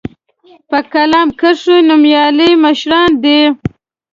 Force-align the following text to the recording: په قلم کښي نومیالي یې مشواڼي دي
په 0.69 0.79
قلم 0.93 1.27
کښي 1.39 1.77
نومیالي 1.89 2.47
یې 2.53 2.59
مشواڼي 2.63 3.15
دي 3.23 3.39